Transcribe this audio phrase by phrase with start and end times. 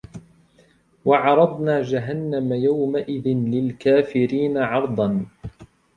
[1.05, 5.25] وعرضنا جهنم يومئذ للكافرين عرضا